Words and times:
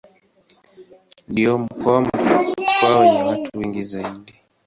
Ndio 1.27 1.57
mkoa 1.57 2.07
wenye 3.01 3.21
watu 3.21 3.59
wengi 3.59 3.81
zaidi. 3.83 4.33